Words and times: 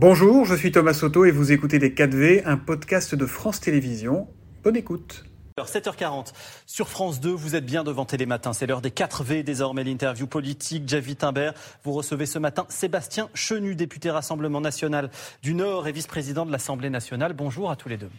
Bonjour, 0.00 0.44
je 0.44 0.54
suis 0.54 0.70
Thomas 0.70 0.94
Soto 0.94 1.24
et 1.24 1.32
vous 1.32 1.50
écoutez 1.50 1.80
Les 1.80 1.90
4V, 1.90 2.42
un 2.44 2.56
podcast 2.56 3.16
de 3.16 3.26
France 3.26 3.58
Télévisions. 3.58 4.28
Bonne 4.62 4.76
écoute. 4.76 5.24
7h40 5.58 6.34
sur 6.66 6.88
France 6.88 7.18
2, 7.18 7.30
vous 7.30 7.56
êtes 7.56 7.66
bien 7.66 7.82
devant 7.82 8.04
Télématin. 8.04 8.52
C'est 8.52 8.68
l'heure 8.68 8.80
des 8.80 8.90
4V, 8.90 9.42
désormais 9.42 9.82
l'interview 9.82 10.28
politique. 10.28 10.88
Javi 10.88 11.16
Timbert, 11.16 11.52
vous 11.82 11.90
recevez 11.90 12.26
ce 12.26 12.38
matin 12.38 12.64
Sébastien 12.68 13.28
Chenu, 13.34 13.74
député 13.74 14.12
Rassemblement 14.12 14.60
national 14.60 15.10
du 15.42 15.52
Nord 15.54 15.88
et 15.88 15.92
vice-président 15.92 16.46
de 16.46 16.52
l'Assemblée 16.52 16.90
nationale. 16.90 17.32
Bonjour 17.32 17.68
à 17.68 17.74
tous 17.74 17.88
les 17.88 17.96
deux. 17.96 18.10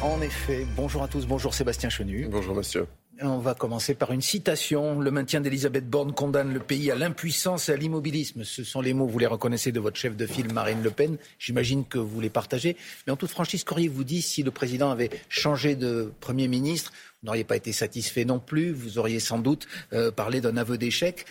En 0.00 0.22
effet, 0.22 0.64
bonjour 0.76 1.02
à 1.02 1.08
tous, 1.08 1.26
bonjour 1.26 1.54
Sébastien 1.54 1.88
Chenu. 1.88 2.28
Bonjour 2.30 2.54
monsieur. 2.54 2.86
On 3.20 3.38
va 3.38 3.54
commencer 3.54 3.94
par 3.94 4.12
une 4.12 4.22
citation. 4.22 4.98
Le 4.98 5.10
maintien 5.10 5.40
d'Elisabeth 5.40 5.88
Borne 5.88 6.12
condamne 6.12 6.52
le 6.52 6.60
pays 6.60 6.90
à 6.90 6.94
l'impuissance 6.94 7.68
et 7.68 7.72
à 7.72 7.76
l'immobilisme. 7.76 8.42
Ce 8.42 8.64
sont 8.64 8.80
les 8.80 8.94
mots, 8.94 9.06
vous 9.06 9.18
les 9.18 9.26
reconnaissez, 9.26 9.70
de 9.70 9.80
votre 9.80 9.96
chef 9.96 10.16
de 10.16 10.26
file, 10.26 10.52
Marine 10.52 10.82
Le 10.82 10.90
Pen. 10.90 11.18
J'imagine 11.38 11.84
que 11.84 11.98
vous 11.98 12.20
les 12.20 12.30
partagez. 12.30 12.76
Mais 13.06 13.12
en 13.12 13.16
toute 13.16 13.30
franchise, 13.30 13.64
qu'auriez-vous 13.64 14.04
dit 14.04 14.22
si 14.22 14.42
le 14.42 14.50
président 14.50 14.90
avait 14.90 15.10
changé 15.28 15.76
de 15.76 16.12
Premier 16.20 16.48
ministre? 16.48 16.92
Vous 17.22 17.26
n'auriez 17.26 17.44
pas 17.44 17.56
été 17.56 17.72
satisfait 17.72 18.24
non 18.24 18.40
plus. 18.40 18.72
Vous 18.72 18.98
auriez 18.98 19.20
sans 19.20 19.38
doute 19.38 19.68
euh, 19.92 20.10
parlé 20.10 20.40
d'un 20.40 20.56
aveu 20.56 20.78
d'échec. 20.78 21.26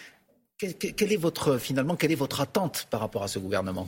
Quelle 0.57 1.11
est 1.11 1.17
votre, 1.17 1.57
finalement, 1.57 1.95
quelle 1.95 2.11
est 2.11 2.15
votre 2.15 2.39
attente 2.39 2.87
par 2.91 2.99
rapport 2.99 3.23
à 3.23 3.27
ce 3.27 3.39
gouvernement? 3.39 3.87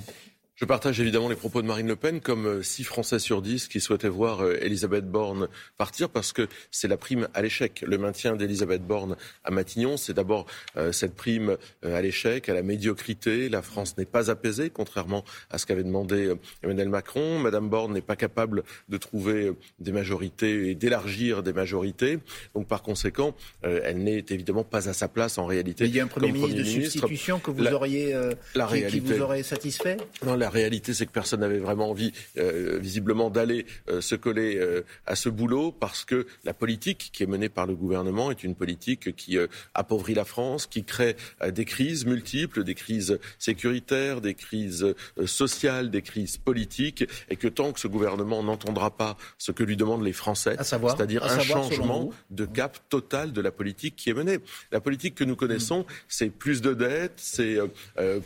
Je 0.56 0.66
partage 0.66 1.00
évidemment 1.00 1.30
les 1.30 1.36
propos 1.36 1.64
de 1.64 1.68
Marine 1.68 1.88
Le 1.88 1.96
Pen, 1.96 2.22
comme 2.22 2.62
6 2.62 2.84
euh, 2.84 2.86
Français 2.86 3.18
sur 3.18 3.42
10 3.42 3.68
qui 3.68 3.80
souhaitaient 3.80 4.08
voir 4.08 4.42
euh, 4.42 4.60
Elisabeth 4.62 5.10
Borne 5.10 5.48
partir, 5.78 6.10
parce 6.10 6.32
que 6.32 6.48
c'est 6.70 6.88
la 6.88 6.96
prime 6.96 7.28
à 7.34 7.42
l'échec. 7.42 7.84
Le 7.88 7.98
maintien 7.98 8.36
d'Elisabeth 8.36 8.86
Borne 8.86 9.16
à 9.44 9.50
Matignon, 9.50 9.98
c'est 9.98 10.14
d'abord 10.14 10.46
euh, 10.78 10.92
cette 10.92 11.16
prime 11.16 11.58
à 11.82 12.02
l'échec, 12.02 12.50
à 12.50 12.54
la 12.54 12.62
médiocrité. 12.62 13.50
La 13.50 13.64
France 13.64 13.98
n'est 13.98 14.06
pas 14.06 14.30
apaisée, 14.30 14.70
contrairement 14.70 15.24
à 15.50 15.58
ce 15.58 15.66
qu'avait 15.66 15.84
demandé 15.84 16.36
Emmanuel 16.62 16.90
Macron. 16.90 17.40
Madame 17.40 17.68
Borne 17.68 17.92
n'est 17.92 18.02
pas 18.02 18.16
capable 18.16 18.64
de 18.90 18.98
trouver 18.98 19.52
des 19.80 19.92
majorités 19.92 20.70
et 20.70 20.76
d'élargir 20.76 21.42
des 21.42 21.54
majorités. 21.54 22.20
Donc 22.54 22.68
par 22.68 22.84
conséquent, 22.84 23.36
elle 23.64 24.04
n'est 24.04 24.26
évidemment 24.30 24.64
pas 24.64 24.88
à 24.88 24.94
sa 24.94 25.08
place 25.08 25.38
en 25.38 25.46
réalité. 25.46 25.86
il 25.86 25.96
y 25.96 26.00
a 26.00 26.04
un 26.04 26.08
Premier, 26.08 26.32
ministre, 26.32 26.56
de 26.56 26.64
substitution 26.64 27.40
que 27.40 27.50
vous 27.50 27.66
auriez, 27.68 28.14
la 28.56 28.68
qui, 28.68 28.74
réalité, 28.74 29.00
qui 29.00 29.14
vous 29.14 29.22
aurait 29.22 29.44
satisfait? 29.44 29.98
La 30.44 30.50
réalité, 30.50 30.94
c'est 30.94 31.06
que 31.06 31.12
personne 31.12 31.40
n'avait 31.40 31.60
vraiment 31.60 31.90
envie, 31.90 32.12
euh, 32.38 32.78
visiblement, 32.78 33.30
d'aller 33.30 33.66
euh, 33.90 34.02
se 34.02 34.16
coller 34.16 34.58
euh, 34.58 34.82
à 35.06 35.16
ce 35.16 35.30
boulot 35.30 35.72
parce 35.72 36.04
que 36.04 36.28
la 36.44 36.54
politique 36.54 37.12
qui 37.14 37.24
est 37.24 37.28
menée 37.28 37.48
par 37.48 37.66
le 37.66 37.76
gouvernement 37.76 38.30
est 38.30 38.44
une 38.44 38.54
politique 38.54 39.16
qui 39.16 39.38
appauvrit 39.74 40.16
la 40.16 40.26
France, 40.26 40.68
qui 40.68 40.84
crée 40.84 41.16
des 41.50 41.64
crises 41.64 42.06
multiples, 42.06 42.66
des 42.66 42.76
crises 42.76 43.20
sécuritaires, 43.40 44.20
des 44.20 44.34
crises 44.34 44.94
sociales, 45.26 45.90
des 45.90 46.02
crises 46.02 46.36
politiques, 46.36 47.06
et 47.30 47.38
que 47.38 47.48
tant 47.48 47.72
que 47.72 47.80
ce 47.80 47.88
gouvernement 47.88 48.44
n'entendra 48.44 48.92
pas 48.92 49.16
ce 49.38 49.52
que 49.54 49.64
lui 49.64 49.78
demandent 49.78 50.04
les 50.04 50.14
Français, 50.14 50.58
c'est-à-dire 50.62 51.24
un 51.24 51.40
changement 51.40 52.10
de 52.32 52.46
cap 52.46 52.78
total 52.90 53.32
de 53.32 53.42
la 53.42 53.52
politique 53.52 53.96
qui 53.96 54.10
est 54.10 54.14
menée. 54.14 54.40
La 54.72 54.82
politique 54.82 55.16
que 55.16 55.24
nous 55.24 55.38
connaissons, 55.38 55.82
hmm. 55.82 56.08
c'est 56.10 56.30
plus 56.30 56.62
de 56.62 56.74
dettes, 56.74 57.14
c'est 57.18 57.58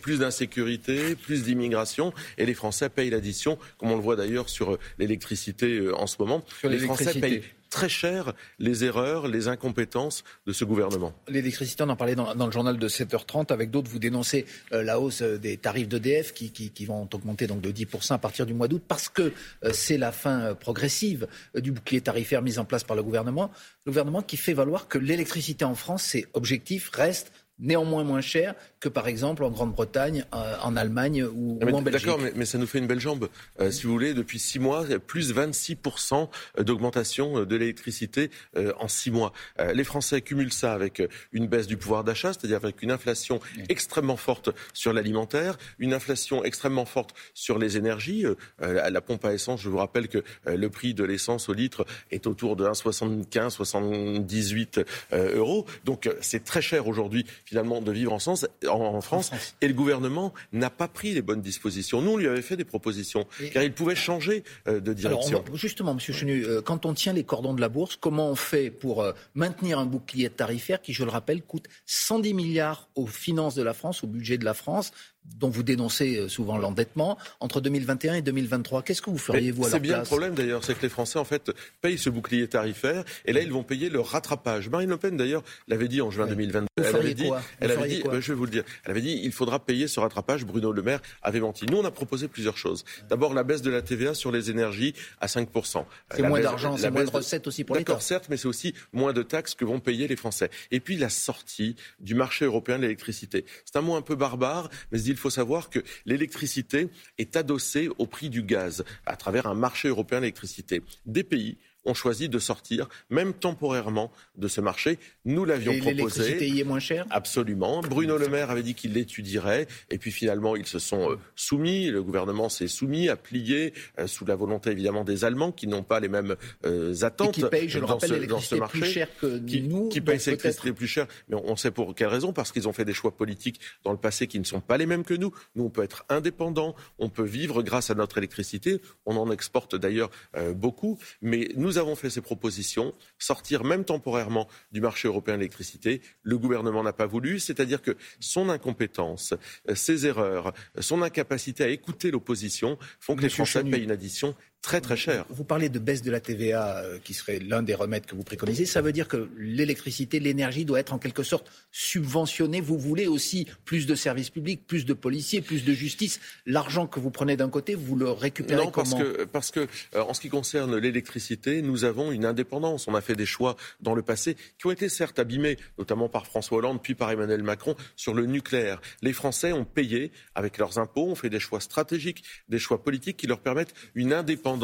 plus 0.01 0.19
d'insécurité, 0.19 1.15
plus 1.15 1.43
d'immigration 1.43 2.06
et 2.37 2.45
les 2.45 2.53
Français 2.53 2.89
payent 2.89 3.09
l'addition, 3.09 3.57
comme 3.77 3.91
on 3.91 3.95
le 3.95 4.01
voit 4.01 4.15
d'ailleurs 4.15 4.49
sur 4.49 4.73
euh, 4.73 4.79
l'électricité 4.97 5.77
euh, 5.77 5.95
en 5.95 6.07
ce 6.07 6.17
moment. 6.19 6.43
les 6.63 6.79
Français 6.79 7.19
payent 7.19 7.43
très 7.69 7.89
cher 7.89 8.33
les 8.59 8.85
erreurs, 8.85 9.27
les 9.27 9.49
incompétences 9.49 10.23
de 10.45 10.53
ce 10.53 10.63
gouvernement. 10.63 11.13
L'électricité, 11.27 11.83
on 11.83 11.89
en 11.89 11.97
parlait 11.97 12.15
dans, 12.15 12.33
le 12.33 12.51
journal 12.51 12.77
de 12.77 12.87
7h30. 12.87 13.51
Avec 13.51 13.71
d'autres, 13.71 13.91
vous 13.91 13.99
dénoncez 13.99 14.45
euh, 14.71 14.83
la 14.83 15.01
hausse 15.01 15.21
des 15.21 15.57
tarifs 15.57 15.89
d'EDF 15.89 16.33
qui, 16.33 16.51
qui, 16.51 16.85
vont 16.85 17.09
augmenter 17.13 17.45
donc 17.45 17.59
de 17.59 17.69
10% 17.69 18.13
à 18.13 18.17
partir 18.17 18.45
du 18.45 18.53
mois 18.53 18.69
d'août 18.69 18.81
parce 18.87 19.09
que 19.09 19.33
c'est 19.73 19.97
la 19.97 20.13
fin 20.13 20.55
progressive 20.55 21.27
du 21.55 21.73
bouclier 21.73 21.99
tarifaire 21.99 22.41
mis 22.41 22.57
en 22.57 22.63
place 22.63 22.85
par 22.85 22.95
le 22.95 23.03
gouvernement. 23.03 23.51
Le 23.85 23.91
gouvernement 23.91 24.21
qui 24.21 24.37
fait 24.37 24.53
valoir 24.53 24.87
que 24.87 24.97
l'électricité 24.97 25.65
en 25.65 25.75
France, 25.75 26.03
c'est 26.03 26.25
objectif, 26.33 26.89
reste 26.93 27.33
néanmoins 27.59 28.03
moins 28.03 28.21
cher 28.21 28.55
que 28.79 28.89
par 28.89 29.07
exemple 29.07 29.43
en 29.43 29.49
Grande-Bretagne, 29.49 30.25
euh, 30.33 30.55
en 30.61 30.75
Allemagne 30.75 31.23
ou, 31.23 31.59
en 31.61 31.81
Belgique. 31.81 32.05
D'accord, 32.05 32.19
mais, 32.35 32.45
ça 32.45 32.57
nous 32.57 32.67
fait 32.67 32.77
une 32.77 32.87
belle 32.87 32.99
jambe. 32.99 33.29
Euh, 33.59 33.71
si 33.71 33.83
vous 33.85 33.91
voulez, 33.91 34.13
depuis 34.13 34.39
six 34.39 34.59
mois, 34.59 34.85
plus 35.05 35.33
26% 35.33 36.29
d'augmentation 36.59 37.45
de 37.45 37.55
l'électricité 37.55 38.29
euh, 38.55 38.73
en 38.79 38.87
six 38.87 39.11
mois. 39.11 39.33
les 39.73 39.83
Français 39.83 40.21
cumulent 40.21 40.53
ça 40.53 40.73
avec 40.73 41.01
une 41.31 41.47
baisse 41.47 41.67
du 41.67 41.77
pouvoir 41.77 42.03
d'achat, 42.03 42.33
c'est-à-dire 42.33 42.57
avec 42.57 42.81
une 42.81 42.91
inflation 42.91 43.39
extrêmement 43.69 44.17
forte 44.17 44.49
sur 44.73 44.93
l'alimentaire, 44.93 45.57
une 45.79 45.93
inflation 45.93 46.43
extrêmement 46.43 46.85
forte 46.85 47.13
sur 47.33 47.57
les 47.57 47.77
énergies. 47.77 48.25
à 48.59 48.89
la 48.89 49.01
pompe 49.01 49.25
à 49.25 49.33
essence, 49.33 49.61
je 49.61 49.69
vous 49.69 49.77
rappelle 49.77 50.07
que 50.07 50.23
le 50.45 50.69
prix 50.69 50.93
de 50.93 51.03
l'essence 51.03 51.49
au 51.49 51.53
litre 51.53 51.85
est 52.11 52.27
autour 52.27 52.55
de 52.55 52.65
1,75, 52.65 53.49
78 53.49 54.81
euros. 55.11 55.65
Donc 55.85 56.09
c'est 56.21 56.43
très 56.43 56.61
cher 56.61 56.87
aujourd'hui 56.87 57.25
finalement 57.47 57.81
de 57.81 57.93
vivre 57.93 58.11
en, 58.11 58.19
sens, 58.19 58.45
en, 58.67 58.99
France. 58.99 59.31
Et 59.61 59.69
le 59.69 59.73
gouvernement 59.73 60.33
n'a 60.51 60.69
pas 60.69 60.89
pris 60.89 61.13
les 61.13 61.21
bonnes 61.21 61.39
dispositions. 61.39 62.01
Nous, 62.01 62.11
on 62.11 62.17
lui 62.17 62.27
avait 62.27 62.41
fait 62.41 62.57
des 62.57 62.65
propositions, 62.65 63.25
car 63.53 63.63
il 63.63 63.71
pouvait 63.71 63.95
changer 63.95 64.43
euh, 64.67 64.81
de 64.81 64.91
direction. 64.91 65.45
justement, 65.53 65.93
Monsieur 65.93 66.11
Chenu, 66.11 66.43
euh, 66.43 66.61
quand 66.61 66.85
on 66.85 66.93
tient 66.93 67.13
les 67.13 67.23
cordons 67.23 67.53
de 67.53 67.61
la 67.61 67.69
bourse, 67.69 67.95
comment 67.95 68.29
on 68.29 68.35
fait 68.35 68.69
pour 68.69 69.01
euh, 69.01 69.13
maintenir 69.33 69.79
un 69.79 69.85
bouclier 69.85 70.29
tarifaire 70.29 70.81
qui, 70.81 70.91
je 70.91 71.05
le 71.05 71.09
rappelle, 71.09 71.41
coûte 71.41 71.67
110 71.85 72.33
milliards 72.33 72.89
aux 72.95 73.07
finances 73.07 73.55
de 73.55 73.63
la 73.63 73.73
France, 73.73 74.03
au 74.03 74.07
budget 74.07 74.37
de 74.37 74.43
la 74.43 74.53
France 74.53 74.91
dont 75.35 75.49
vous 75.49 75.63
dénoncez 75.63 76.17
euh, 76.17 76.29
souvent 76.29 76.57
l'endettement, 76.57 77.17
entre 77.39 77.61
2021 77.61 78.15
et 78.15 78.21
2023. 78.21 78.83
Qu'est-ce 78.83 79.01
que 79.01 79.09
vous 79.09 79.17
feriez, 79.17 79.51
vous, 79.51 79.65
à 79.65 79.69
C'est 79.69 79.79
bien 79.79 79.99
le 79.99 80.03
problème, 80.03 80.35
d'ailleurs, 80.35 80.63
c'est 80.63 80.75
que 80.75 80.81
les 80.81 80.89
Français, 80.89 81.19
en 81.19 81.25
fait, 81.25 81.51
payent 81.81 81.97
ce 81.97 82.09
bouclier 82.09 82.47
tarifaire, 82.47 83.03
et 83.25 83.33
là, 83.33 83.41
ils 83.41 83.51
vont 83.51 83.63
payer 83.63 83.89
le 83.89 83.99
rattrapage. 83.99 84.69
Marine 84.69 84.89
Le 84.89 84.97
Pen, 84.97 85.17
d'ailleurs, 85.17 85.43
l'avait 85.67 85.87
dit 85.87 86.01
en 86.01 86.11
juin 86.11 86.27
2022. 86.27 86.67
elle 86.77 86.95
avait 86.95 87.13
dit, 87.13 87.29
elle 87.59 87.71
avait 87.71 87.87
dit 87.87 88.03
je 88.19 88.31
vais 88.31 88.37
vous 88.37 88.45
le 88.45 88.51
dire, 88.51 88.63
elle 88.85 88.91
avait 88.91 89.01
dit, 89.01 89.19
il 89.23 89.31
faudra 89.31 89.63
payer 89.63 89.87
ce 89.87 89.99
rattrapage. 89.99 90.45
Bruno 90.45 90.71
Le 90.71 90.81
Maire 90.81 91.01
avait 91.21 91.39
menti. 91.39 91.65
Nous, 91.65 91.77
on 91.77 91.85
a 91.85 91.91
proposé 91.91 92.27
plusieurs 92.27 92.57
choses. 92.57 92.85
D'abord, 93.09 93.33
la 93.33 93.43
baisse 93.43 93.61
de 93.61 93.71
la 93.71 93.81
TVA 93.81 94.13
sur 94.13 94.31
les 94.31 94.49
énergies 94.49 94.93
à 95.19 95.27
5%. 95.27 95.85
C'est 96.15 96.23
moins 96.23 96.39
d'argent, 96.39 96.77
c'est 96.77 96.89
moins 96.89 97.03
de 97.03 97.09
recettes 97.09 97.47
aussi 97.47 97.63
pour 97.63 97.75
l'État. 97.75 97.91
D'accord, 97.91 98.01
certes, 98.01 98.27
mais 98.29 98.37
c'est 98.37 98.47
aussi 98.47 98.73
moins 98.93 99.13
de 99.13 99.23
taxes 99.23 99.55
que 99.55 99.65
vont 99.65 99.79
payer 99.79 100.07
les 100.07 100.15
Français. 100.15 100.49
Et 100.71 100.79
puis, 100.79 100.97
la 100.97 101.09
sortie 101.09 101.75
du 101.99 102.15
marché 102.15 102.45
européen 102.45 102.77
de 102.77 102.83
l'électricité. 102.83 103.45
C'est 103.65 103.77
un 103.77 103.81
mot 103.81 103.95
un 103.95 104.01
peu 104.01 104.15
barbare, 104.15 104.69
mais 104.91 105.01
il 105.01 105.16
faut 105.17 105.29
savoir 105.29 105.69
que 105.69 105.79
l'électricité 106.05 106.89
est 107.17 107.35
adossée 107.35 107.89
au 107.97 108.07
prix 108.07 108.29
du 108.29 108.43
gaz 108.43 108.83
à 109.05 109.15
travers 109.15 109.47
un 109.47 109.53
marché 109.53 109.87
européen 109.87 110.19
de 110.19 110.23
l'électricité. 110.23 110.81
Des 111.05 111.23
pays 111.23 111.57
ont 111.87 111.93
choisi 111.93 112.29
de 112.29 112.37
sortir, 112.37 112.87
même 113.09 113.33
temporairement, 113.33 114.11
de 114.35 114.47
ce 114.47 114.61
marché. 114.61 114.99
Nous 115.25 115.45
l'avions 115.45 115.71
proposé. 115.71 115.93
L'électricité 115.93 116.49
y 116.49 116.59
est 116.59 116.63
moins 116.63 116.79
chère? 116.79 117.05
Absolument. 117.09 117.81
Bruno 117.81 118.17
Le 118.17 118.27
Maire 118.27 118.51
avait 118.51 118.63
dit 118.63 118.75
qu'il 118.75 118.93
l'étudierait. 118.93 119.67
Et 119.89 119.97
puis 119.97 120.11
finalement, 120.11 120.55
ils 120.55 120.67
se 120.67 120.79
sont 120.79 121.11
euh, 121.11 121.15
soumis. 121.35 121.87
Le 121.87 122.03
gouvernement 122.03 122.49
s'est 122.49 122.67
soumis, 122.67 123.09
a 123.09 123.15
plié, 123.15 123.73
euh, 123.99 124.07
sous 124.07 124.25
la 124.25 124.35
volonté 124.35 124.71
évidemment 124.71 125.03
des 125.03 125.23
Allemands 125.23 125.51
qui 125.51 125.67
n'ont 125.67 125.83
pas 125.83 125.99
les 125.99 126.09
mêmes 126.09 126.35
euh, 126.65 126.93
attentes. 127.01 127.37
Et 127.37 127.41
qui 127.41 127.49
payent, 127.49 127.69
je 127.69 127.79
le 127.79 127.85
rappelle, 127.85 128.11
l'électricité 128.11 128.59
plus 128.69 128.85
cher 128.85 129.07
que 129.19 129.39
qui, 129.39 129.61
nous. 129.61 129.89
Qui 129.89 130.01
payent 130.01 130.19
l'électricité 130.19 130.73
plus 130.73 130.87
cher. 130.87 131.07
Mais 131.29 131.37
on 131.41 131.55
sait 131.55 131.71
pour 131.71 131.95
quelle 131.95 132.07
raison. 132.07 132.33
Parce 132.33 132.51
qu'ils 132.51 132.67
ont 132.67 132.73
fait 132.73 132.85
des 132.85 132.93
choix 132.93 133.15
politiques 133.15 133.61
dans 133.83 133.91
le 133.91 133.97
passé 133.97 134.27
qui 134.27 134.39
ne 134.39 134.45
sont 134.45 134.59
pas 134.59 134.77
les 134.77 134.85
mêmes 134.85 135.05
que 135.05 135.13
nous. 135.13 135.33
Nous, 135.55 135.65
on 135.65 135.69
peut 135.69 135.83
être 135.83 136.05
indépendants. 136.09 136.75
On 136.99 137.09
peut 137.09 137.23
vivre 137.23 137.63
grâce 137.63 137.89
à 137.89 137.95
notre 137.95 138.17
électricité. 138.17 138.81
On 139.05 139.15
en 139.15 139.31
exporte 139.31 139.75
d'ailleurs 139.75 140.09
beaucoup. 140.55 140.99
Mais 141.21 141.49
nous 141.55 141.76
nous 141.77 141.83
avons 141.83 141.95
fait 141.95 142.09
ces 142.09 142.21
propositions, 142.21 142.95
sortir 143.19 143.63
même 143.63 143.85
temporairement 143.85 144.47
du 144.71 144.81
marché 144.81 145.07
européen 145.07 145.35
de 145.35 145.41
l'électricité. 145.41 146.01
Le 146.23 146.35
gouvernement 146.39 146.81
n'a 146.81 146.91
pas 146.91 147.05
voulu, 147.05 147.39
c'est-à-dire 147.39 147.83
que 147.83 147.95
son 148.19 148.49
incompétence, 148.49 149.35
euh, 149.69 149.75
ses 149.75 150.07
erreurs, 150.07 150.53
son 150.79 151.03
incapacité 151.03 151.63
à 151.63 151.67
écouter 151.67 152.09
l'opposition 152.09 152.79
font 152.99 153.15
que 153.15 153.21
les 153.21 153.29
Français 153.29 153.63
payent 153.63 153.83
une 153.83 153.91
addition 153.91 154.33
très 154.61 154.81
très 154.81 154.97
cher. 154.97 155.25
Vous 155.29 155.43
parlez 155.43 155.69
de 155.69 155.79
baisse 155.79 156.01
de 156.01 156.11
la 156.11 156.19
TVA 156.19 156.79
euh, 156.79 156.99
qui 157.03 157.13
serait 157.13 157.39
l'un 157.39 157.63
des 157.63 157.73
remèdes 157.73 158.05
que 158.05 158.15
vous 158.15 158.23
préconisez. 158.23 158.65
Ça 158.65 158.81
veut 158.81 158.91
dire 158.91 159.07
que 159.07 159.29
l'électricité, 159.37 160.19
l'énergie 160.19 160.65
doit 160.65 160.79
être 160.79 160.93
en 160.93 160.97
quelque 160.97 161.23
sorte 161.23 161.49
subventionnée. 161.71 162.59
Vous 162.59 162.77
voulez 162.77 163.07
aussi 163.07 163.47
plus 163.65 163.85
de 163.85 163.95
services 163.95 164.29
publics, 164.29 164.67
plus 164.67 164.85
de 164.85 164.93
policiers, 164.93 165.41
plus 165.41 165.63
de 165.63 165.73
justice. 165.73 166.19
L'argent 166.45 166.85
que 166.87 166.99
vous 166.99 167.11
prenez 167.11 167.37
d'un 167.37 167.49
côté, 167.49 167.75
vous 167.75 167.95
le 167.95 168.09
récupérez 168.11 168.65
non, 168.65 168.71
parce 168.71 168.93
que 168.93 169.23
parce 169.23 169.51
que 169.51 169.67
euh, 169.95 170.01
en 170.01 170.13
ce 170.13 170.19
qui 170.19 170.29
concerne 170.29 170.75
l'électricité, 170.75 171.61
nous 171.61 171.85
avons 171.85 172.11
une 172.11 172.25
indépendance. 172.25 172.87
On 172.87 172.95
a 172.95 173.01
fait 173.01 173.15
des 173.15 173.25
choix 173.25 173.55
dans 173.79 173.95
le 173.95 174.01
passé 174.01 174.35
qui 174.59 174.67
ont 174.67 174.71
été 174.71 174.89
certes 174.89 175.19
abîmés, 175.19 175.57
notamment 175.77 176.09
par 176.09 176.25
François 176.25 176.57
Hollande 176.57 176.81
puis 176.81 176.95
par 176.95 177.09
Emmanuel 177.11 177.43
Macron 177.43 177.75
sur 177.95 178.13
le 178.13 178.25
nucléaire. 178.25 178.81
Les 179.01 179.13
Français 179.13 179.53
ont 179.53 179.65
payé 179.65 180.11
avec 180.35 180.57
leurs 180.57 180.77
impôts, 180.77 181.07
ont 181.07 181.15
fait 181.15 181.29
des 181.29 181.39
choix 181.39 181.61
stratégiques, 181.61 182.23
des 182.49 182.59
choix 182.59 182.83
politiques 182.83 183.17
qui 183.17 183.27
leur 183.27 183.39
permettent 183.39 183.73
une 183.95 184.11
indépendance 184.11 184.56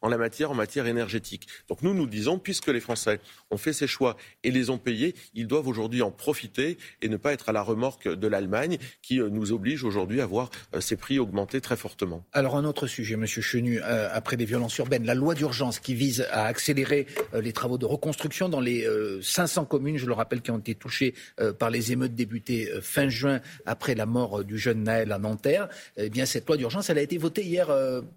en 0.00 0.54
matière, 0.54 0.86
énergétique. 0.86 1.46
Donc 1.68 1.82
nous, 1.82 1.94
nous 1.94 2.06
disons, 2.06 2.38
puisque 2.38 2.68
les 2.68 2.80
Français 2.80 3.20
ont 3.50 3.56
fait 3.56 3.72
ces 3.72 3.86
choix 3.86 4.16
et 4.44 4.50
les 4.50 4.70
ont 4.70 4.78
payés, 4.78 5.14
ils 5.34 5.46
doivent 5.46 5.68
aujourd'hui 5.68 6.02
en 6.02 6.10
profiter 6.10 6.78
et 7.02 7.08
ne 7.08 7.16
pas 7.16 7.32
être 7.32 7.48
à 7.48 7.52
la 7.52 7.62
remorque 7.62 8.08
de 8.08 8.26
l'Allemagne 8.26 8.78
qui 9.02 9.20
euh, 9.20 9.28
nous 9.30 9.52
oblige 9.52 9.84
aujourd'hui 9.84 10.20
à 10.20 10.26
voir 10.26 10.50
euh, 10.74 10.80
ces 10.80 10.96
prix 10.96 11.18
augmenter 11.18 11.60
très 11.60 11.76
fortement. 11.76 12.24
Alors 12.32 12.56
un 12.56 12.64
autre 12.64 12.86
sujet, 12.86 13.16
Monsieur 13.16 13.42
Chenu, 13.42 13.80
euh, 13.82 14.08
après 14.12 14.36
les 14.36 14.44
violences 14.44 14.76
urbaines, 14.78 15.04
la 15.04 15.14
loi 15.14 15.34
d'urgence 15.34 15.78
qui 15.78 15.94
vise 15.94 16.26
à 16.30 16.46
accélérer 16.46 17.06
les 17.34 17.52
travaux 17.52 17.78
de 17.78 17.86
reconstruction 17.86 18.48
dans 18.48 18.60
les 18.60 18.86
500 19.22 19.64
communes, 19.64 19.98
je 19.98 20.06
le 20.06 20.12
rappelle, 20.12 20.40
qui 20.40 20.50
ont 20.50 20.58
été 20.58 20.74
touchées 20.74 21.14
par 21.58 21.70
les 21.70 21.92
émeutes 21.92 22.14
débutées 22.14 22.70
fin 22.80 23.08
juin 23.08 23.40
après 23.64 23.94
la 23.94 24.06
mort 24.06 24.44
du 24.44 24.58
jeune 24.58 24.84
Naël 24.84 25.12
à 25.12 25.18
Nanterre. 25.18 25.68
Eh 25.96 26.08
bien, 26.08 26.26
cette 26.26 26.46
loi 26.46 26.56
d'urgence, 26.56 26.90
elle 26.90 26.98
a 26.98 27.02
été 27.02 27.18
votée 27.18 27.44
hier 27.44 27.68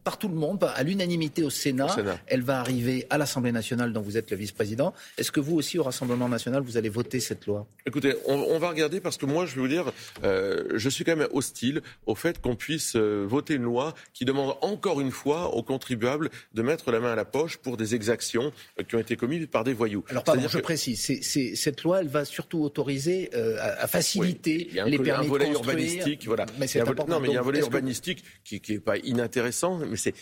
par 0.03 0.17
tout 0.17 0.27
le 0.27 0.35
monde, 0.35 0.63
à 0.63 0.83
l'unanimité 0.83 1.08
au 1.43 1.49
Sénat. 1.49 1.85
au 1.85 1.89
Sénat. 1.89 2.19
Elle 2.27 2.41
va 2.41 2.59
arriver 2.59 3.05
à 3.09 3.17
l'Assemblée 3.17 3.51
nationale, 3.51 3.93
dont 3.93 4.01
vous 4.01 4.17
êtes 4.17 4.31
le 4.31 4.37
vice-président. 4.37 4.93
Est-ce 5.17 5.31
que 5.31 5.39
vous 5.39 5.55
aussi, 5.55 5.77
au 5.79 5.83
Rassemblement 5.83 6.29
national, 6.29 6.63
vous 6.63 6.77
allez 6.77 6.89
voter 6.89 7.19
cette 7.19 7.45
loi? 7.45 7.67
Écoutez, 7.85 8.15
on, 8.25 8.59
va 8.59 8.69
regarder 8.69 8.99
parce 8.99 9.17
que 9.17 9.25
moi, 9.25 9.45
je 9.45 9.55
vais 9.55 9.61
vous 9.61 9.67
dire, 9.67 9.91
euh, 10.23 10.65
je 10.75 10.89
suis 10.89 11.03
quand 11.03 11.15
même 11.15 11.27
hostile 11.31 11.81
au 12.05 12.15
fait 12.15 12.41
qu'on 12.41 12.55
puisse 12.55 12.95
euh, 12.95 13.25
voter 13.27 13.55
une 13.55 13.63
loi 13.63 13.93
qui 14.13 14.25
demande 14.25 14.55
encore 14.61 14.99
une 15.01 15.11
fois 15.11 15.53
aux 15.55 15.63
contribuables 15.63 16.29
de 16.53 16.61
mettre 16.61 16.91
la 16.91 16.99
main 16.99 17.13
à 17.13 17.15
la 17.15 17.25
poche 17.25 17.57
pour 17.57 17.77
des 17.77 17.95
exactions 17.95 18.51
euh, 18.79 18.83
qui 18.83 18.95
ont 18.95 18.99
été 18.99 19.15
commises 19.15 19.47
par 19.47 19.63
des 19.63 19.73
voyous. 19.73 20.03
Alors, 20.09 20.23
pardon, 20.23 20.47
je 20.47 20.59
précise, 20.59 20.99
cette 21.55 21.83
loi, 21.83 22.01
elle 22.01 22.09
va 22.09 22.25
surtout 22.25 22.61
autoriser 22.61 23.29
à, 23.33 23.87
faciliter 23.87 24.69
les 24.85 24.99
permis 24.99 25.25
un 25.25 25.29
volet 25.29 25.51
urbanistique, 25.51 26.25
voilà. 26.25 26.45
Mais 26.57 26.67
c'est 26.67 26.83
Non, 27.07 27.19
mais 27.19 27.29
il 27.29 27.33
y 27.33 27.37
a 27.37 27.39
un 27.39 27.43
volet 27.43 27.59
urbanistique 27.59 28.23
qui 28.43 28.61
n'est 28.69 28.79
pas 28.79 28.97
inintéressant, 28.97 29.79
mais 29.79 29.97
c'est 29.97 30.13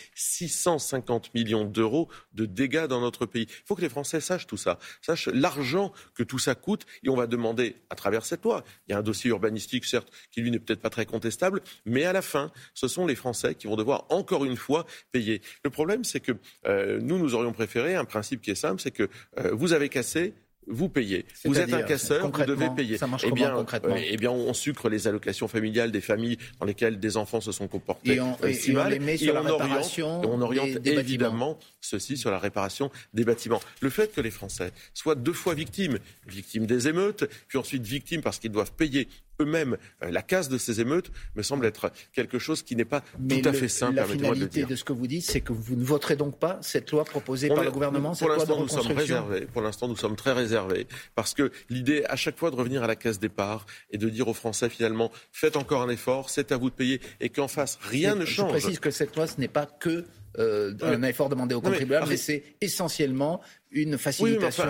650 0.78 1.34
millions 1.34 1.64
d'euros 1.64 2.08
de 2.32 2.46
dégâts 2.46 2.86
dans 2.86 3.00
notre 3.00 3.26
pays. 3.26 3.46
Il 3.48 3.66
faut 3.66 3.74
que 3.74 3.80
les 3.80 3.88
Français 3.88 4.20
sachent 4.20 4.46
tout 4.46 4.56
ça, 4.56 4.78
sachent 5.02 5.28
l'argent 5.28 5.92
que 6.14 6.22
tout 6.22 6.38
ça 6.38 6.54
coûte, 6.54 6.86
et 7.02 7.08
on 7.08 7.16
va 7.16 7.26
demander 7.26 7.76
à 7.90 7.94
travers 7.94 8.24
cette 8.24 8.44
loi. 8.44 8.64
Il 8.86 8.92
y 8.92 8.94
a 8.94 8.98
un 8.98 9.02
dossier 9.02 9.30
urbanistique, 9.30 9.84
certes, 9.84 10.10
qui 10.30 10.40
lui 10.40 10.50
n'est 10.50 10.58
peut-être 10.58 10.80
pas 10.80 10.90
très 10.90 11.06
contestable, 11.06 11.62
mais 11.84 12.04
à 12.04 12.12
la 12.12 12.22
fin, 12.22 12.50
ce 12.74 12.88
sont 12.88 13.06
les 13.06 13.14
Français 13.14 13.54
qui 13.54 13.66
vont 13.66 13.76
devoir 13.76 14.06
encore 14.08 14.44
une 14.44 14.56
fois 14.56 14.86
payer. 15.12 15.42
Le 15.64 15.70
problème, 15.70 16.04
c'est 16.04 16.20
que 16.20 16.32
euh, 16.66 16.98
nous, 17.00 17.18
nous 17.18 17.34
aurions 17.34 17.52
préféré 17.52 17.94
un 17.94 18.04
principe 18.04 18.40
qui 18.40 18.50
est 18.50 18.56
simple, 18.56 18.80
c'est 18.80 18.90
que 18.90 19.08
euh, 19.38 19.50
vous 19.52 19.72
avez 19.72 19.88
cassé, 19.88 20.34
vous 20.68 20.88
payez. 20.88 21.24
Vous 21.44 21.58
êtes 21.58 21.72
un 21.72 21.82
casseur, 21.82 22.30
vous 22.30 22.44
devez 22.44 22.68
payer. 22.74 22.98
Ça 22.98 23.06
marche 23.06 23.24
eh 23.26 23.32
bien, 23.32 23.50
concrètement 23.50 23.96
eh 23.96 24.16
bien, 24.16 24.30
on 24.30 24.52
sucre 24.54 24.88
les 24.88 25.08
allocations 25.08 25.48
familiales 25.48 25.92
des 25.92 26.00
familles 26.00 26.38
dans 26.60 26.66
lesquelles 26.66 26.98
des 26.98 27.16
enfants 27.16 27.40
se 27.40 27.52
sont 27.52 27.68
comportés 27.68 28.14
et 28.14 28.20
on, 28.20 28.36
euh, 28.42 28.52
si 28.52 28.72
mal, 28.72 28.92
les 28.92 28.98
met 28.98 29.16
sur 29.16 29.34
la 29.34 29.40
réparation 29.40 30.20
on 30.22 30.40
oriente 30.40 30.86
évidemment 30.86 31.58
ceci 31.80 32.16
sur 32.16 32.30
la 32.30 32.38
réparation 32.38 32.90
des 33.14 33.24
bâtiments. 33.24 33.60
Le 33.80 33.90
fait 33.90 34.12
que 34.12 34.20
les 34.20 34.30
Français 34.30 34.72
soient 34.94 35.14
deux 35.14 35.32
fois 35.32 35.54
victimes, 35.54 35.98
victimes 36.26 36.66
des 36.66 36.88
émeutes, 36.88 37.28
puis 37.48 37.58
ensuite 37.58 37.82
victimes 37.82 38.22
parce 38.22 38.38
qu'ils 38.38 38.52
doivent 38.52 38.72
payer 38.72 39.08
eux-mêmes 39.40 39.76
euh, 40.02 40.10
la 40.10 40.22
casse 40.22 40.48
de 40.48 40.58
ces 40.58 40.80
émeutes 40.80 41.10
me 41.36 41.42
semble 41.42 41.66
être 41.66 41.92
quelque 42.12 42.38
chose 42.38 42.62
qui 42.62 42.76
n'est 42.76 42.84
pas 42.84 43.00
tout 43.00 43.40
à 43.44 43.52
fait 43.52 43.68
simple. 43.68 43.96
La 43.96 44.04
finalité 44.04 44.64
de, 44.64 44.76
ce 44.76 44.84
que 44.84 44.92
vous 44.92 45.06
dites, 45.06 45.24
c'est 45.24 45.40
que 45.40 45.52
vous 45.52 45.76
ne 45.76 45.84
voterez 45.84 46.16
donc 46.16 46.38
pas 46.38 46.58
cette 46.62 46.90
loi 46.90 47.04
proposée 47.04 47.48
par 47.48 47.64
le 47.64 47.70
gouvernement. 47.70 48.14
Pour 48.14 48.28
l'instant, 48.28 48.60
nous 48.60 48.68
sommes 48.68 48.96
réservés. 48.96 49.46
Pour 49.52 49.62
l'instant, 49.62 49.88
nous 49.88 49.96
sommes 49.96 50.16
très 50.16 50.32
réservés 50.32 50.86
parce 51.14 51.34
que 51.34 51.50
l'idée, 51.68 52.04
à 52.08 52.16
chaque 52.16 52.38
fois, 52.38 52.50
de 52.50 52.56
revenir 52.56 52.82
à 52.82 52.86
la 52.86 52.96
case 52.96 53.18
départ 53.18 53.66
et 53.90 53.98
de 53.98 54.08
dire 54.08 54.28
aux 54.28 54.34
Français 54.34 54.68
finalement, 54.68 55.10
faites 55.32 55.56
encore 55.56 55.82
un 55.82 55.88
effort, 55.88 56.30
c'est 56.30 56.52
à 56.52 56.56
vous 56.56 56.70
de 56.70 56.74
payer, 56.74 57.00
et 57.20 57.28
qu'en 57.28 57.48
face, 57.48 57.78
rien 57.82 58.14
ne 58.14 58.24
change. 58.24 58.52
Je 58.52 58.58
précise 58.58 58.78
que 58.78 58.90
cette 58.90 59.16
loi, 59.16 59.26
ce 59.26 59.40
n'est 59.40 59.48
pas 59.48 59.66
que 59.66 60.04
euh, 60.38 60.74
un 60.82 61.02
effort 61.02 61.28
demandé 61.28 61.54
aux 61.54 61.60
contribuables, 61.60 62.06
mais, 62.08 62.16
c'est 62.16 62.42
essentiellement 62.60 63.40
une 63.70 63.98
facilitation. 63.98 64.64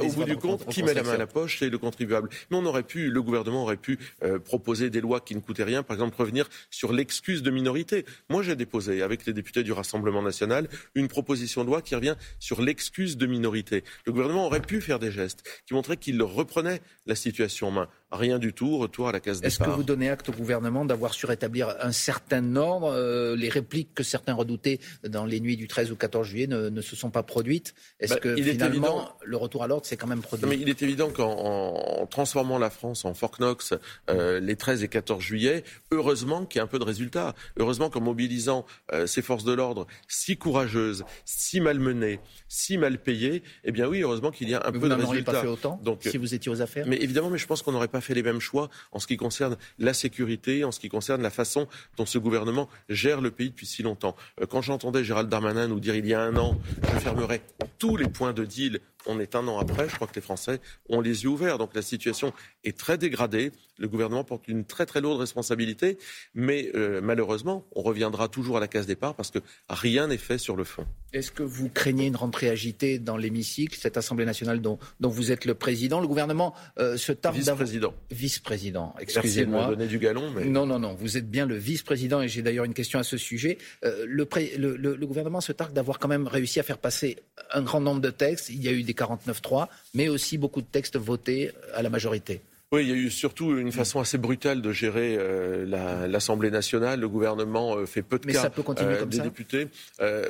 au 0.00 0.12
bout 0.12 0.24
du 0.24 0.36
compte, 0.36 0.66
qui 0.68 0.82
met 0.82 0.94
la 0.94 1.02
main 1.02 1.12
à 1.12 1.16
la 1.18 1.26
poche, 1.26 1.58
c'est 1.58 1.68
le 1.68 1.78
contribuable. 1.78 2.28
Mais 2.50 2.56
on 2.56 2.64
aurait 2.64 2.82
pu, 2.82 3.10
le 3.10 3.22
gouvernement 3.22 3.62
aurait 3.62 3.76
pu 3.76 3.98
euh, 4.22 4.38
proposer 4.38 4.90
des 4.90 5.00
lois 5.00 5.20
qui 5.20 5.34
ne 5.34 5.40
coûtaient 5.40 5.64
rien, 5.64 5.82
par 5.82 5.94
exemple 5.94 6.16
revenir 6.16 6.48
sur 6.70 6.92
l'excuse 6.92 7.42
de 7.42 7.50
minorité. 7.50 8.04
Moi, 8.28 8.42
j'ai 8.42 8.56
déposé 8.56 9.02
avec 9.02 9.26
les 9.26 9.32
députés 9.32 9.62
du 9.62 9.72
Rassemblement 9.72 10.22
national 10.22 10.68
une 10.94 11.08
proposition 11.08 11.62
de 11.62 11.68
loi 11.68 11.82
qui 11.82 11.94
revient 11.94 12.16
sur 12.38 12.60
l'excuse 12.62 13.16
de 13.16 13.26
minorité. 13.26 13.84
Le 14.06 14.12
gouvernement 14.12 14.46
aurait 14.46 14.60
pu 14.60 14.80
faire 14.80 14.98
des 14.98 15.10
gestes 15.10 15.42
qui 15.66 15.74
montraient 15.74 15.96
qu'il 15.96 16.20
reprenait 16.22 16.80
la 17.06 17.14
situation 17.14 17.68
en 17.68 17.72
main. 17.72 17.88
Rien 18.12 18.40
du 18.40 18.52
tout, 18.52 18.76
retour 18.78 19.08
à 19.08 19.12
la 19.12 19.20
case 19.20 19.40
départ. 19.40 19.46
Est-ce 19.46 19.58
que 19.58 19.76
vous 19.76 19.84
donnez 19.84 20.10
acte 20.10 20.28
au 20.28 20.32
gouvernement 20.32 20.84
d'avoir 20.84 21.14
su 21.14 21.26
rétablir 21.26 21.76
un 21.80 21.92
certain 21.92 22.56
ordre 22.56 22.92
euh, 22.92 23.36
Les 23.36 23.48
répliques 23.48 23.94
que 23.94 24.02
certains 24.02 24.34
redoutaient 24.34 24.80
dans 25.08 25.24
les 25.24 25.38
nuits 25.38 25.56
du 25.56 25.68
13 25.68 25.92
ou 25.92 25.96
14 25.96 26.26
juillet 26.26 26.48
ne, 26.48 26.80
se 26.80 26.96
sont 26.96 27.10
pas 27.10 27.22
produites? 27.22 27.72
Est-ce 28.00 28.14
bah, 28.14 28.20
que 28.20 28.36
finalement, 28.36 29.14
le 29.22 29.36
retour 29.36 29.62
à 29.62 29.68
l'ordre 29.68 29.86
s'est 29.86 29.96
quand 29.96 30.08
même 30.08 30.22
produit? 30.22 30.48
Mais 30.48 30.56
Il 30.56 30.68
est 30.68 30.82
évident 30.82 31.10
qu'en 31.10 32.04
transformant 32.10 32.58
la 32.58 32.70
France 32.70 33.04
en 33.04 33.14
Fort 33.14 33.36
Knox 33.38 33.74
euh, 34.08 34.40
les 34.40 34.56
13 34.56 34.82
et 34.82 34.88
14 34.88 35.22
juillet, 35.22 35.62
heureusement 35.92 36.46
qu'il 36.46 36.58
y 36.58 36.60
a 36.60 36.64
un 36.64 36.68
peu 36.68 36.80
de 36.80 36.84
résultat. 36.84 37.36
Heureusement 37.58 37.90
qu'en 37.90 38.00
mobilisant 38.00 38.66
euh, 38.92 39.06
ces 39.06 39.22
forces 39.22 39.44
de 39.44 39.52
l'ordre 39.52 39.86
si 40.08 40.36
courageuses, 40.36 41.04
si 41.24 41.60
malmenées, 41.60 42.18
si 42.48 42.76
mal 42.76 42.98
payées, 42.98 43.44
eh 43.62 43.70
bien 43.70 43.86
oui, 43.86 44.02
heureusement 44.02 44.32
qu'il 44.32 44.48
y 44.48 44.54
a 44.54 44.66
un 44.66 44.72
peu 44.72 44.88
de 44.88 44.94
résultat. 44.94 44.96
Vous 44.96 45.02
n'auriez 45.02 45.22
pas 45.22 45.40
fait 45.40 45.46
autant 45.46 45.80
Donc, 45.84 46.00
si 46.02 46.16
vous 46.18 46.34
étiez 46.34 46.50
aux 46.50 46.60
affaires? 46.60 46.86
Mais 46.88 46.96
évidemment, 46.96 47.30
mais 47.30 47.38
je 47.38 47.46
pense 47.46 47.62
qu'on 47.62 47.70
n'aurait 47.70 47.86
pas 47.86 47.99
fait 48.00 48.14
les 48.14 48.22
mêmes 48.22 48.40
choix 48.40 48.70
en 48.92 48.98
ce 48.98 49.06
qui 49.06 49.16
concerne 49.16 49.56
la 49.78 49.94
sécurité, 49.94 50.64
en 50.64 50.72
ce 50.72 50.80
qui 50.80 50.88
concerne 50.88 51.22
la 51.22 51.30
façon 51.30 51.68
dont 51.96 52.06
ce 52.06 52.18
gouvernement 52.18 52.68
gère 52.88 53.20
le 53.20 53.30
pays 53.30 53.50
depuis 53.50 53.66
si 53.66 53.82
longtemps. 53.82 54.16
Euh, 54.40 54.46
quand 54.46 54.62
j'entendais 54.62 55.04
Gérald 55.04 55.28
Darmanin 55.28 55.68
nous 55.68 55.80
dire 55.80 55.94
il 55.94 56.06
y 56.06 56.14
a 56.14 56.20
un 56.20 56.36
an, 56.36 56.58
je 56.82 56.98
fermerai 56.98 57.42
tous 57.78 57.96
les 57.96 58.08
points 58.08 58.32
de 58.32 58.44
deal 58.44 58.80
on 59.06 59.20
est 59.20 59.34
un 59.34 59.46
an 59.48 59.58
après, 59.58 59.88
je 59.88 59.94
crois 59.94 60.06
que 60.06 60.14
les 60.14 60.20
Français 60.20 60.60
ont 60.88 61.00
les 61.00 61.24
yeux 61.24 61.30
ouverts. 61.30 61.58
Donc 61.58 61.74
la 61.74 61.82
situation 61.82 62.32
est 62.64 62.76
très 62.76 62.98
dégradée. 62.98 63.52
Le 63.78 63.88
gouvernement 63.88 64.24
porte 64.24 64.46
une 64.46 64.64
très 64.64 64.84
très 64.84 65.00
lourde 65.00 65.18
responsabilité, 65.18 65.96
mais 66.34 66.70
euh, 66.74 67.00
malheureusement, 67.02 67.66
on 67.72 67.82
reviendra 67.82 68.28
toujours 68.28 68.58
à 68.58 68.60
la 68.60 68.68
case 68.68 68.86
départ 68.86 69.14
parce 69.14 69.30
que 69.30 69.38
rien 69.70 70.08
n'est 70.08 70.18
fait 70.18 70.36
sur 70.36 70.54
le 70.54 70.64
fond. 70.64 70.86
Est-ce 71.14 71.32
que 71.32 71.42
vous 71.42 71.70
craignez 71.70 72.06
une 72.06 72.16
rentrée 72.16 72.50
agitée 72.50 72.98
dans 72.98 73.16
l'hémicycle, 73.16 73.78
cette 73.80 73.96
Assemblée 73.96 74.26
nationale 74.26 74.60
dont, 74.60 74.78
vous 75.00 75.32
êtes 75.32 75.46
le 75.46 75.54
président? 75.54 76.00
Le 76.00 76.06
gouvernement 76.06 76.54
euh, 76.78 76.98
se 76.98 77.12
tarde 77.12 77.36
Vice-président. 77.36 77.94
Vice-président, 78.10 78.94
excusez-moi. 79.00 79.60
Merci 79.60 79.70
de 79.70 79.70
me 79.70 79.76
donner 79.76 79.88
du 79.88 79.98
galon. 79.98 80.30
Mais... 80.30 80.44
Non, 80.44 80.66
non, 80.66 80.78
non, 80.78 80.94
vous 80.94 81.16
êtes 81.16 81.30
bien 81.30 81.46
le 81.46 81.56
vice-président 81.56 82.20
et 82.20 82.28
j'ai 82.28 82.42
d'ailleurs 82.42 82.66
une 82.66 82.74
question 82.74 82.98
à 82.98 83.02
ce 83.02 83.16
sujet. 83.16 83.56
Euh, 83.84 84.04
le, 84.06 84.28
le, 84.76 85.06
gouvernement 85.06 85.40
se 85.40 85.52
targue 85.52 85.72
d'avoir 85.72 85.98
quand 85.98 86.08
même 86.08 86.26
réussi 86.26 86.60
à 86.60 86.62
faire 86.62 86.78
passer 86.78 87.16
un 87.52 87.62
grand 87.62 87.80
nombre 87.80 88.00
de 88.00 88.10
textes. 88.10 88.50
Il 88.50 88.62
y 88.62 88.68
a 88.68 88.72
eu 88.72 88.82
des 88.82 88.89
49.3, 88.92 89.68
mais 89.94 90.08
aussi 90.08 90.38
beaucoup 90.38 90.60
de 90.60 90.66
textes 90.66 90.96
votés 90.96 91.52
à 91.74 91.82
la 91.82 91.90
majorité. 91.90 92.42
Oui, 92.72 92.82
il 92.84 92.88
y 92.88 92.92
a 92.92 92.94
eu 92.94 93.10
surtout 93.10 93.58
une 93.58 93.72
façon 93.72 93.98
assez 93.98 94.16
brutale 94.16 94.62
de 94.62 94.70
gérer 94.70 95.16
euh, 95.18 96.06
l'Assemblée 96.06 96.52
nationale. 96.52 97.00
Le 97.00 97.08
gouvernement 97.08 97.74
euh, 97.74 97.84
fait 97.84 98.02
peu 98.02 98.20
de 98.20 98.30
cas 98.30 98.48
euh, 98.78 99.06
des 99.06 99.18
députés. 99.18 99.66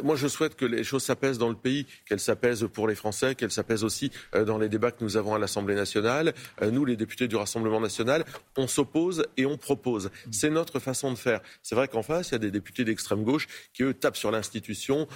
moi, 0.03 0.17
je 0.17 0.27
souhaite 0.27 0.57
que 0.57 0.65
les 0.65 0.83
choses 0.83 1.03
s'apaisent 1.03 1.37
dans 1.37 1.51
le 1.51 1.55
pays, 1.55 1.85
qu'elles 2.09 2.19
s'apaisent 2.19 2.67
pour 2.73 2.89
les 2.89 2.95
Français, 2.95 3.35
qu'elles 3.35 3.51
s'apaisent 3.51 3.85
aussi 3.85 4.11
dans 4.33 4.57
les 4.57 4.71
débats 4.71 4.91
que 4.91 5.05
nous 5.05 5.19
avons 5.19 5.35
à 5.35 5.39
l'Assemblée 5.39 5.75
nationale. 5.75 6.33
nous, 6.63 6.87
les 6.87 6.97
députés 6.97 7.29
du 7.29 7.37
Rassemblement 7.37 7.79
national, 7.79 8.25
on 8.57 8.67
s'oppose 8.67 9.27
et 9.37 9.45
on 9.45 9.59
propose. 9.59 10.11
C'est 10.31 10.49
notre 10.49 10.79
façon 10.79 11.13
de 11.13 11.19
faire. 11.19 11.41
C'est 11.63 11.75
vrai 11.75 11.89
qu'en 11.89 12.03
face, 12.03 12.31
il 12.31 12.33
y 12.33 12.35
a 12.37 12.39
des 12.39 12.51
députés 12.51 12.85
d'extrême 12.85 13.23
gauche 13.23 13.49
qui, 13.75 13.83
eux, 13.83 13.93
tapent 13.93 14.17
sur 14.17 14.31
l'institution 14.31 15.07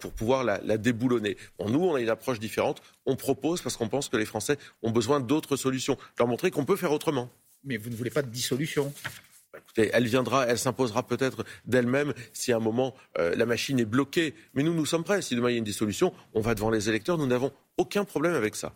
pour 0.00 0.12
pouvoir 0.12 0.44
la, 0.44 0.60
la 0.62 0.76
déboulonner. 0.76 1.38
Bon, 1.58 1.70
nous, 1.70 1.82
on 1.82 1.94
a 1.94 2.02
une 2.02 2.10
approche 2.10 2.38
différente. 2.38 2.82
On 3.06 3.16
propose 3.16 3.62
parce 3.62 3.78
qu'on 3.78 3.88
pense 3.88 4.10
que 4.10 4.18
les 4.18 4.26
Français 4.26 4.58
ont 4.82 4.90
besoin 4.90 5.20
d'autres 5.20 5.56
solutions. 5.56 5.96
Leur 6.18 6.28
montrer 6.28 6.50
qu'on 6.50 6.65
peut 6.66 6.76
faire 6.76 6.92
autrement. 6.92 7.30
Mais 7.64 7.78
vous 7.78 7.88
ne 7.88 7.96
voulez 7.96 8.10
pas 8.10 8.22
de 8.22 8.28
dissolution 8.28 8.92
bah, 9.52 9.58
Écoutez, 9.64 9.90
elle 9.92 10.06
viendra, 10.06 10.46
elle 10.46 10.58
s'imposera 10.58 11.06
peut-être 11.06 11.44
d'elle-même 11.64 12.12
si 12.32 12.52
à 12.52 12.56
un 12.56 12.60
moment 12.60 12.94
euh, 13.18 13.34
la 13.34 13.46
machine 13.46 13.80
est 13.80 13.86
bloquée. 13.86 14.34
Mais 14.54 14.62
nous, 14.62 14.74
nous 14.74 14.86
sommes 14.86 15.04
prêts. 15.04 15.22
Si 15.22 15.34
demain 15.34 15.50
il 15.50 15.52
y 15.52 15.56
a 15.56 15.58
une 15.58 15.64
dissolution, 15.64 16.12
on 16.34 16.40
va 16.40 16.54
devant 16.54 16.70
les 16.70 16.88
électeurs. 16.88 17.16
Nous 17.16 17.26
n'avons 17.26 17.52
aucun 17.78 18.04
problème 18.04 18.34
avec 18.34 18.54
ça. 18.54 18.74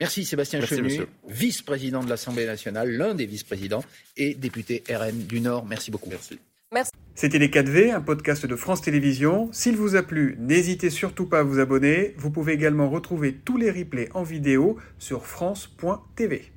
Merci 0.00 0.24
Sébastien 0.24 0.64
Chenu, 0.64 1.02
vice-président 1.28 2.02
de 2.02 2.08
l'Assemblée 2.08 2.46
nationale, 2.46 2.90
l'un 2.90 3.14
des 3.14 3.26
vice-présidents 3.26 3.84
et 4.16 4.32
député 4.32 4.82
RN 4.88 5.26
du 5.26 5.42
Nord. 5.42 5.66
Merci 5.66 5.90
beaucoup. 5.90 6.08
Merci. 6.08 6.38
Merci. 6.72 6.92
C'était 7.14 7.38
Les 7.38 7.48
4V, 7.48 7.92
un 7.92 8.00
podcast 8.00 8.46
de 8.46 8.56
France 8.56 8.80
Télévisions. 8.80 9.50
S'il 9.52 9.76
vous 9.76 9.96
a 9.96 10.02
plu, 10.02 10.36
n'hésitez 10.38 10.88
surtout 10.88 11.26
pas 11.26 11.40
à 11.40 11.42
vous 11.42 11.58
abonner. 11.58 12.14
Vous 12.16 12.30
pouvez 12.30 12.54
également 12.54 12.88
retrouver 12.88 13.34
tous 13.34 13.58
les 13.58 13.70
replays 13.70 14.08
en 14.14 14.22
vidéo 14.22 14.78
sur 14.98 15.26
France.tv. 15.26 16.50